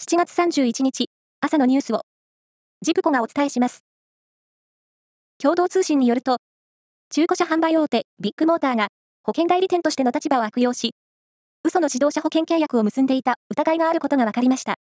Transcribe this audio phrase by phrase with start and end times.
[0.00, 1.06] 7月31日、
[1.40, 2.02] 朝のニュースを、
[2.82, 3.84] ジプコがお伝えします。
[5.38, 6.38] 共同通信によると、
[7.10, 8.88] 中古車販売大手、ビッグモーターが、
[9.22, 10.94] 保険代理店としての立場を悪用し、
[11.64, 14.74] 嘘の自動車保険契約を結んでいた疑いがあることが分かりました。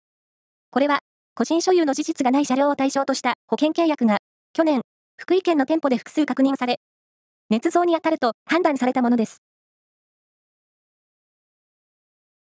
[0.70, 0.98] これは、
[1.34, 4.18] 個人所有の事実がない車両を対象とした保険契約が、
[4.54, 4.80] 去年、
[5.18, 6.80] 福井県の店舗で複数確認され、
[7.50, 9.42] 捏造に当たると判断されたものです。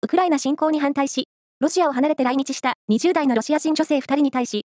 [0.02, 1.28] ウクライナ侵攻に反対し、
[1.60, 4.68] ロシアを離れて来日した20代のロシア人女性2人に対し、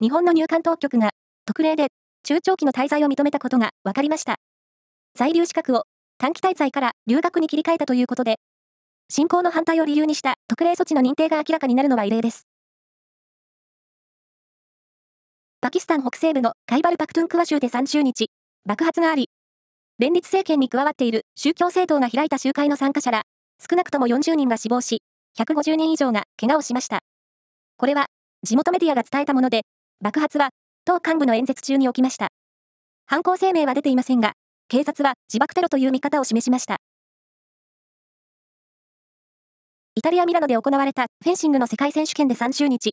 [0.00, 1.10] 日本の入管当局が
[1.46, 1.88] 特例で
[2.22, 4.36] 中長期の滞在を認めたことが分かりました。
[5.14, 5.82] 在留資格を
[6.18, 8.36] 短期滞在から留学に切り替えたということで、
[9.10, 12.46] 侵攻の反対を理由にした特例措置の認定が明らかになるのは異例です。
[15.60, 18.30] パキスタン北西部のカイバルパクトゥンクワ州で30日、
[18.64, 19.28] 爆発があり、
[19.98, 23.22] 連立政権に加わっている宗教政党が開いた集会の参加者ら、
[23.58, 25.02] 少なくとも40人が死亡し、
[25.38, 27.00] 150人以上が怪我をしました。
[27.76, 28.06] これは、
[28.42, 29.62] 地元メディアが伝えたもので、
[30.00, 30.50] 爆発は、
[30.84, 32.28] 党幹部の演説中に起きました。
[33.06, 34.32] 犯行声明は出ていませんが、
[34.68, 36.76] 警察は自爆テロという見方を示しました。
[39.94, 42.92] イタリア・ミラノで行われたフェンシングの世界選手権で30日、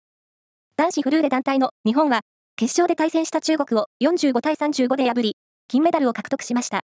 [0.79, 2.21] 男子フルーレ団体の日本は、
[2.55, 5.35] 決勝で対戦した中国を45対35で破り、
[5.67, 6.81] 金メダルを獲得しました。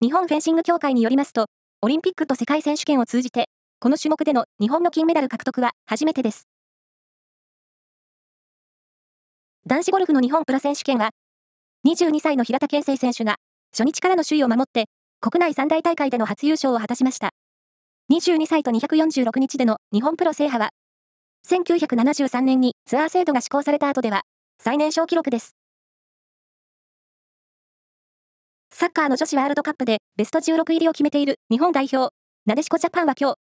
[0.00, 1.46] 日本フェンシング協会によりますと、
[1.82, 3.50] オリンピックと世界選手権を通じて、
[3.82, 6.46] この種目での日本の金メダル獲得は初めてです。
[9.66, 11.12] 男子ゴルフの日本プロ選手権は、
[11.86, 13.36] 22歳の平田健生選手が、
[13.72, 14.84] 初日からの首位を守って、
[15.22, 17.30] 国内三大大会での初優勝を果たしました。
[18.12, 20.68] 22歳と246日での日本プロ制覇は、
[21.48, 24.24] 1973年にツアー制度が施行された後では、
[24.62, 25.56] 最年少記録です。
[28.74, 32.12] サッカーの女子ワールドカップでベスト16入りを決めている日本代表、
[32.44, 33.36] なでしこジャパンは今日、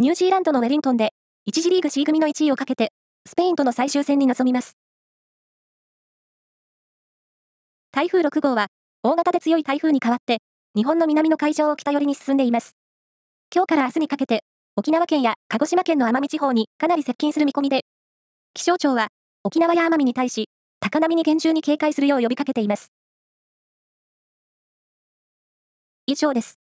[0.00, 1.12] ニュージーランドのウェリントンで、
[1.46, 2.90] 1次リーグ C 組の1位をかけて、
[3.28, 4.78] スペインとの最終戦に臨みます。
[7.92, 8.68] 台風6号は、
[9.02, 10.38] 大型で強い台風に変わって、
[10.74, 12.76] 日本の南の海上を北寄りに進んでいます。
[13.54, 14.42] 今日から明日にかけて、
[14.74, 17.82] 沖縄県や鹿児島県の奄美地方にかなり接近する見込みで、
[18.54, 19.08] 気象庁は、
[19.44, 20.48] 沖縄や奄美に対し、
[20.80, 22.90] 高波に厳重に警戒するよう呼びかけています。
[26.06, 26.59] 以上です。